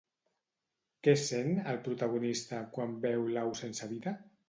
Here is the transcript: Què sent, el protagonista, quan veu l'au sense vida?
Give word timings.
Què 1.09 1.15
sent, 1.25 1.53
el 1.75 1.79
protagonista, 1.89 2.65
quan 2.79 2.99
veu 3.07 3.33
l'au 3.39 3.59
sense 3.65 3.97
vida? 3.97 4.21